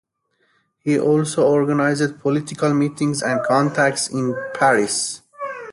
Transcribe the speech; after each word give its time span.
He 0.79 0.99
also 0.99 1.45
organized 1.47 2.21
political 2.21 2.73
meetings 2.73 3.21
and 3.21 3.43
contacts 3.45 4.09
in 4.09 4.35
Paris. 4.51 5.21